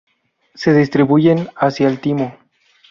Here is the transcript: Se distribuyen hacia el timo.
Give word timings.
Se 0.55 0.73
distribuyen 0.73 1.49
hacia 1.55 1.87
el 1.87 1.99
timo. 1.99 2.35